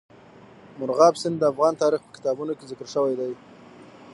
[0.77, 3.31] مورغاب سیند د افغان تاریخ په کتابونو کې ذکر شوی دی.